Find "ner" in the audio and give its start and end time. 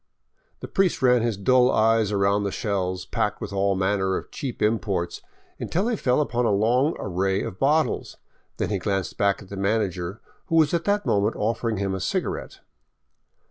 3.99-4.17